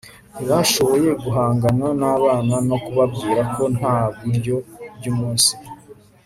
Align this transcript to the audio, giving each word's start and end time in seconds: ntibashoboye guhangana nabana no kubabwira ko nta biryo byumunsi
ntibashoboye 0.33 1.09
guhangana 1.23 1.87
nabana 1.99 2.55
no 2.69 2.77
kubabwira 2.85 3.41
ko 3.53 3.63
nta 3.77 3.95
biryo 4.21 4.55
byumunsi 4.97 5.51